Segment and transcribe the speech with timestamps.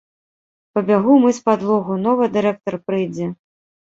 [0.77, 3.27] Пабягу мыць падлогу, новы дырэктар прыйдзе.